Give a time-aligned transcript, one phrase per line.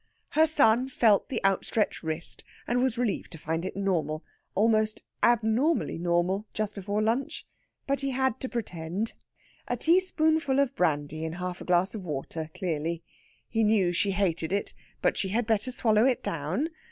[0.29, 4.23] Her son felt the outstretched wrist, and was relieved to find it normal
[4.55, 7.45] almost abnormally normal, just before lunch!
[7.85, 9.13] But he had to pretend.
[9.67, 13.03] A teaspoonful of brandy in half a glass of water, clearly!
[13.47, 16.69] He knew she hated it, but she had better swallow it down.